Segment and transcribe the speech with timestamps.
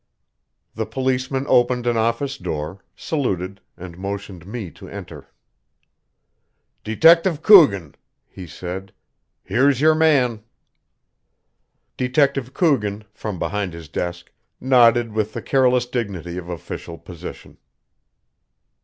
[0.73, 5.31] The policeman opened an office door, saluted, and motioned me to enter.
[6.83, 7.93] "Detective Coogan,"
[8.27, 8.93] he said,
[9.43, 10.43] "here's your man."
[11.97, 17.59] Detective Coogan, from behind his desk, nodded with the careless dignity of official position.